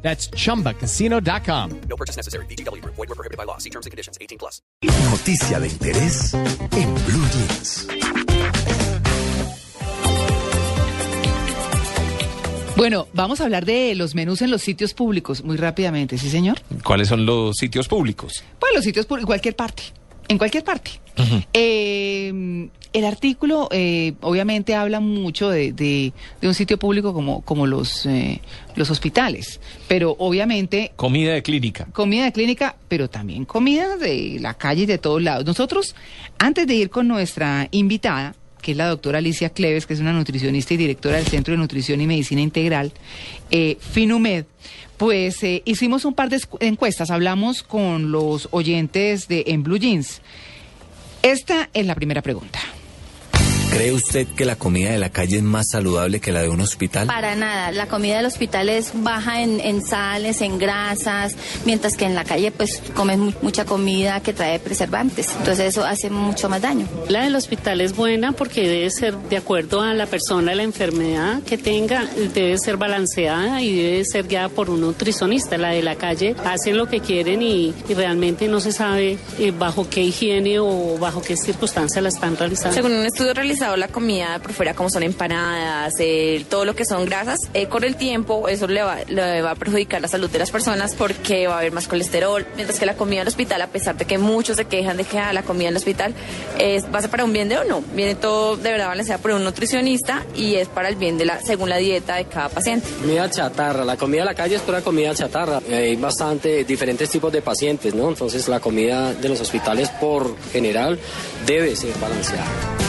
[0.00, 1.80] That's chumbacasino.com.
[1.88, 2.46] No purchase necessary.
[2.46, 2.82] BGW.
[2.84, 3.58] Void were prohibited by law.
[3.58, 4.16] See terms and conditions.
[4.20, 4.62] 18 plus.
[5.10, 7.86] Noticia de interés en Blue Jeans.
[12.78, 16.60] Bueno, vamos a hablar de los menús en los sitios públicos muy rápidamente, ¿sí, señor?
[16.84, 18.44] ¿Cuáles son los sitios públicos?
[18.60, 19.82] Pues los sitios públicos, en cualquier parte,
[20.28, 20.92] en cualquier parte.
[21.52, 27.66] Eh, el artículo eh, obviamente habla mucho de, de- de un sitio público como, como
[27.66, 28.40] los, eh,
[28.76, 31.86] los hospitales, pero obviamente Comida de clínica.
[31.92, 35.44] comida de clínica, pero también comida de la calle y de todos lados.
[35.44, 35.94] Nosotros,
[36.38, 40.12] antes de ir con nuestra invitada, que es la doctora Alicia Cleves, que es una
[40.12, 42.92] nutricionista y directora del Centro de Nutrición y Medicina Integral,
[43.50, 44.46] eh, Finumed,
[44.96, 50.20] pues eh, hicimos un par de encuestas, hablamos con los oyentes de En Blue Jeans.
[51.22, 52.58] Esta es la primera pregunta.
[53.78, 56.60] ¿Cree usted que la comida de la calle es más saludable que la de un
[56.60, 57.06] hospital?
[57.06, 62.04] Para nada, la comida del hospital es baja en, en sales, en grasas, mientras que
[62.04, 66.48] en la calle pues comes mu- mucha comida que trae preservantes, entonces eso hace mucho
[66.48, 66.88] más daño.
[67.08, 71.40] La del hospital es buena porque debe ser de acuerdo a la persona, la enfermedad
[71.44, 75.56] que tenga, debe ser balanceada y debe ser guiada por un nutricionista.
[75.56, 79.52] La de la calle hacen lo que quieren y, y realmente no se sabe eh,
[79.56, 82.74] bajo qué higiene o bajo qué circunstancia la están realizando.
[82.74, 85.94] Según un estudio realizado, la comida por fuera, como son empanadas,
[86.48, 89.54] todo lo que son grasas, eh, con el tiempo eso le va, le va a
[89.54, 92.94] perjudicar la salud de las personas porque va a haber más colesterol, mientras que la
[92.94, 95.68] comida del hospital, a pesar de que muchos se quejan de que ah, la comida
[95.68, 96.14] del hospital
[96.58, 99.20] es, va a ser para un bien de o no, viene todo de verdad balanceado
[99.22, 102.48] por un nutricionista y es para el bien de la, según la dieta de cada
[102.48, 102.88] paciente.
[103.00, 105.60] Comida chatarra, la comida de la calle es pura comida chatarra.
[105.70, 108.08] Hay bastante diferentes tipos de pacientes, ¿no?
[108.08, 110.98] Entonces la comida de los hospitales por general
[111.46, 112.87] debe ser balanceada.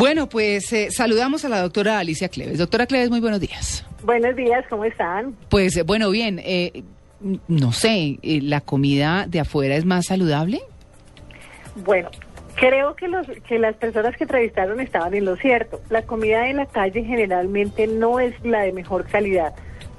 [0.00, 2.56] Bueno, pues eh, saludamos a la doctora Alicia Cleves.
[2.56, 3.84] Doctora Cleves, muy buenos días.
[4.02, 5.36] Buenos días, ¿cómo están?
[5.50, 6.84] Pues eh, bueno, bien, eh,
[7.48, 10.62] no sé, eh, ¿la comida de afuera es más saludable?
[11.84, 12.08] Bueno,
[12.54, 15.82] creo que, los, que las personas que entrevistaron estaban en lo cierto.
[15.90, 19.52] La comida en la calle generalmente no es la de mejor calidad,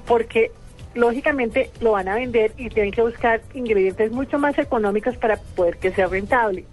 [0.08, 0.50] porque
[0.94, 5.76] lógicamente lo van a vender y tienen que buscar ingredientes mucho más económicos para poder
[5.76, 6.64] que sea rentable.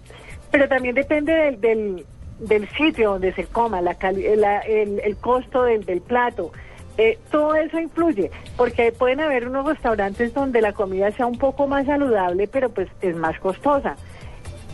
[0.50, 2.06] Pero también depende del, del,
[2.40, 6.52] del sitio donde se coma, la cali- la- el, el costo del, del plato.
[6.98, 11.66] Eh, todo eso influye, porque pueden haber unos restaurantes donde la comida sea un poco
[11.66, 13.96] más saludable, pero pues es más costosa.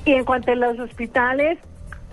[0.04, 1.58] Y en cuanto a los hospitales,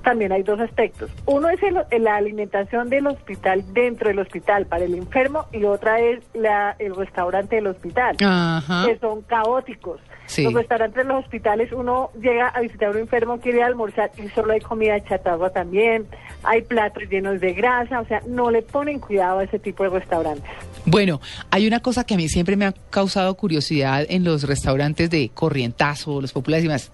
[0.04, 1.10] también hay dos aspectos.
[1.26, 6.00] Uno es el- la alimentación del hospital dentro del hospital para el enfermo y otra
[6.02, 8.84] es la, el restaurante del hospital, Ajá.
[8.86, 10.02] que son caóticos.
[10.34, 10.42] Sí.
[10.42, 14.54] Los restaurantes los hospitales, uno llega a visitar a un enfermo, quiere almorzar y solo
[14.54, 16.08] hay comida chatarra también,
[16.42, 19.92] hay platos llenos de grasa, o sea, no le ponen cuidado a ese tipo de
[19.92, 20.50] restaurantes.
[20.86, 21.22] Bueno,
[21.52, 25.30] hay una cosa que a mí siempre me ha causado curiosidad en los restaurantes de
[25.32, 26.92] corrientazo, los populares y más.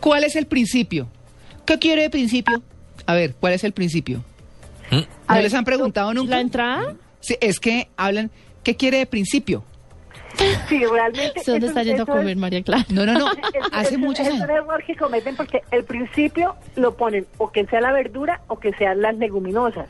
[0.00, 1.08] ¿Cuál es el principio?
[1.64, 2.62] ¿Qué quiere de principio?
[3.06, 4.22] A ver, ¿cuál es el principio?
[4.90, 6.32] A ¿No ver, les han preguntado nunca?
[6.32, 6.96] ¿La entrada?
[7.20, 8.30] Sí, es que hablan,
[8.62, 9.64] ¿qué quiere de principio?
[10.68, 11.40] Sí, realmente...
[11.46, 12.84] ¿Dónde está yendo a es- comer María Clara?
[12.90, 13.26] No, no, no.
[13.32, 14.44] Es- Hace es- muchos es años.
[14.44, 18.58] un error que cometen porque el principio lo ponen o que sea la verdura o
[18.58, 19.88] que sean las leguminosas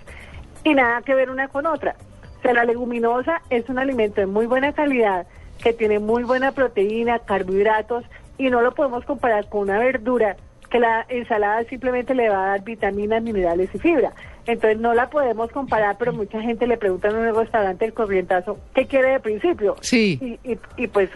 [0.65, 1.97] y nada que ver una con otra.
[2.39, 5.27] O sea, la leguminosa es un alimento de muy buena calidad
[5.63, 8.05] que tiene muy buena proteína, carbohidratos
[8.37, 10.37] y no lo podemos comparar con una verdura
[10.75, 14.13] que la ensalada simplemente le va a dar vitaminas, minerales y fibra.
[14.45, 18.59] Entonces no la podemos comparar, pero mucha gente le pregunta en un restaurante el corrientazo,
[18.75, 19.77] ¿qué quiere de principio?
[19.83, 20.19] Sí.
[20.21, 21.11] Y, y, y pues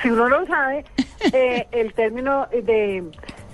[0.00, 0.84] si uno no sabe
[1.32, 3.02] eh, el término de,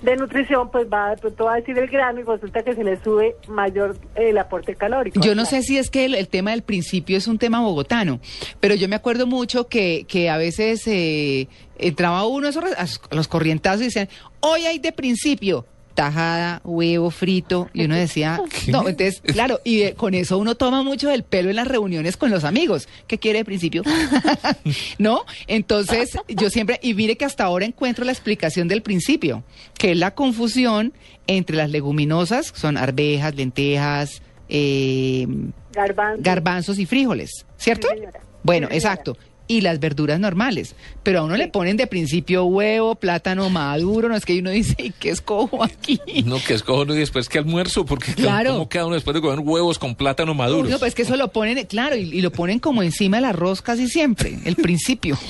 [0.06, 2.84] de nutrición, pues va de pronto va a decir el grano y resulta que se
[2.84, 5.20] le sube mayor eh, el aporte calórico.
[5.20, 8.20] Yo no sé si es que el, el tema del principio es un tema bogotano,
[8.60, 13.14] pero yo me acuerdo mucho que, que a veces eh, entraba uno a esos a
[13.14, 14.08] los corrientazos y decían,
[14.40, 15.66] hoy hay de principio.
[15.96, 21.08] Tajada, huevo frito, y uno decía, no, entonces, claro, y con eso uno toma mucho
[21.08, 22.86] del pelo en las reuniones con los amigos.
[23.08, 23.82] ¿Qué quiere de principio?
[24.98, 25.24] ¿No?
[25.48, 29.42] Entonces, yo siempre, y mire que hasta ahora encuentro la explicación del principio,
[29.76, 30.92] que es la confusión
[31.26, 35.26] entre las leguminosas, que son arvejas, lentejas, eh,
[35.72, 36.22] Garbanzo.
[36.22, 37.88] garbanzos y frijoles, ¿cierto?
[37.92, 38.02] Sí.
[38.42, 39.16] Bueno, Sí, exacto.
[39.48, 40.74] Y las verduras normales.
[41.02, 44.74] Pero a uno le ponen de principio huevo, plátano maduro, no es que uno dice,
[44.78, 46.00] ¿y qué escojo aquí?
[46.24, 48.52] No, que escojo y después que almuerzo, porque Claro.
[48.52, 50.68] ¿cómo queda uno después de comer huevos con plátano maduro?
[50.68, 53.62] No, pues que eso lo ponen, claro, y, y lo ponen como encima del arroz
[53.62, 55.16] casi siempre, el principio.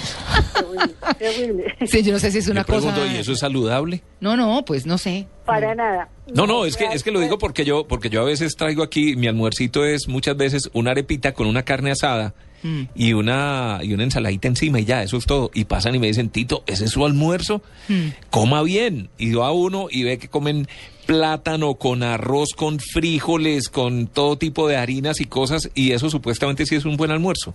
[1.86, 3.12] Sí, yo no sé si es una pregunto, cosa...
[3.12, 4.02] ¿y eso es saludable?
[4.20, 5.26] No, no, pues no sé.
[5.44, 6.08] Para nada.
[6.34, 8.82] No, no, es que es que lo digo porque yo porque yo a veces traigo
[8.82, 12.34] aquí mi almuercito es muchas veces una arepita con una carne asada
[12.66, 12.88] Mm.
[12.94, 15.50] y una y una ensaladita encima y ya, eso es todo.
[15.54, 18.08] Y pasan y me dicen, "Tito, ese es su almuerzo." Mm.
[18.30, 19.08] Coma bien.
[19.18, 20.66] Y va uno y ve que comen
[21.06, 26.66] plátano con arroz, con frijoles, con todo tipo de harinas y cosas y eso supuestamente
[26.66, 27.54] sí es un buen almuerzo.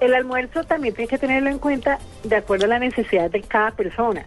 [0.00, 3.70] El almuerzo también tiene que tenerlo en cuenta de acuerdo a la necesidad de cada
[3.70, 4.26] persona.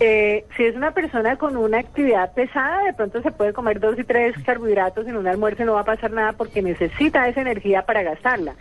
[0.00, 3.96] Eh, si es una persona con una actividad pesada, de pronto se puede comer dos
[3.96, 7.42] y tres carbohidratos en un almuerzo y no va a pasar nada porque necesita esa
[7.42, 8.54] energía para gastarla.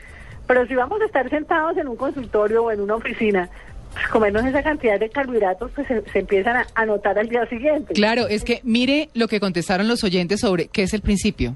[0.48, 3.50] Pero si vamos a estar sentados en un consultorio o en una oficina,
[3.94, 7.45] pues comernos esa cantidad de carbohidratos, pues se, se empiezan a, a notar al día
[7.48, 7.94] siguiente.
[7.94, 11.56] Claro, es que mire lo que contestaron los oyentes sobre qué es el principio.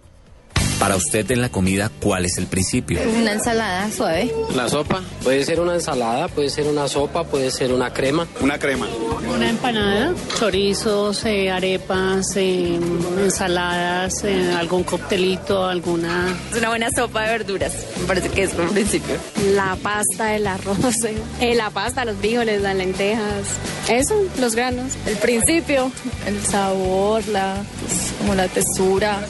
[0.79, 3.00] Para usted en la comida, ¿cuál es el principio?
[3.19, 4.31] Una ensalada suave.
[4.56, 8.27] La sopa puede ser una ensalada, puede ser una sopa, puede ser una crema.
[8.41, 8.88] Una crema.
[9.33, 12.79] Una empanada, chorizos, eh, arepas, eh,
[13.19, 16.35] ensaladas, eh, algún coctelito, alguna...
[16.51, 17.74] Es una buena sopa de verduras.
[18.00, 19.15] Me parece que es por principio.
[19.56, 20.77] La pasta, el arroz,
[21.41, 23.47] eh, la pasta, los frijoles, las lentejas,
[23.89, 24.94] eso, los granos.
[25.07, 25.91] El principio,
[26.27, 29.25] el sabor, la, pues, como la textura,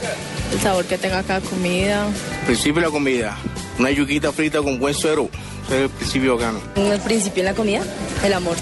[0.54, 2.08] el sabor que tenga cada comida.
[2.46, 3.38] Principio de la comida.
[3.80, 5.30] Una yuquita frita con buen suero.
[5.68, 6.60] Ese es el principio bacano.
[6.76, 7.82] El principio en la comida,
[8.24, 8.56] el amor.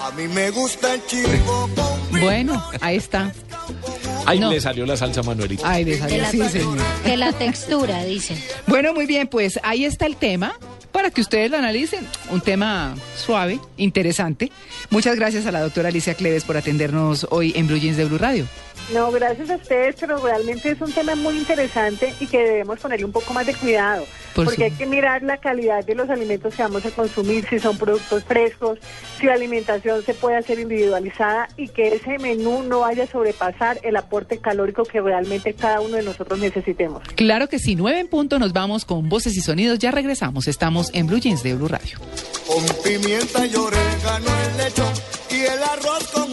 [0.00, 3.32] A mí me gusta el chivo con Bueno, ahí está.
[4.26, 4.50] Ahí No.
[4.50, 5.68] le salió la salsa Manuelita.
[5.70, 6.78] Ay, de salir, sí, señor.
[7.04, 8.36] De la textura, dice.
[8.66, 10.54] Bueno, muy bien, pues ahí está el tema
[10.92, 12.06] para que ustedes lo analicen.
[12.30, 14.50] Un tema suave, interesante.
[14.90, 18.18] Muchas gracias a la doctora Alicia Cleves por atendernos hoy en Blue Jeans de Blue
[18.18, 18.46] Radio.
[18.92, 23.04] No, gracias a ustedes, pero realmente es un tema muy interesante y que debemos ponerle
[23.06, 24.04] un poco más de cuidado,
[24.34, 27.46] Por porque su- hay que mirar la calidad de los alimentos que vamos a consumir,
[27.48, 28.80] si son productos frescos,
[29.20, 33.78] si la alimentación se puede hacer individualizada y que ese menú no vaya a sobrepasar
[33.84, 37.02] el aporte calórico que realmente cada uno de nosotros necesitemos.
[37.14, 39.78] Claro que sí, nueve en punto, nos vamos con voces y sonidos.
[39.78, 40.48] Ya regresamos,
[40.82, 41.98] estamos en Blue Jeans de Blue Radio.
[42.46, 44.92] Con pimienta y orégano el lechón
[45.30, 46.31] y el arroz con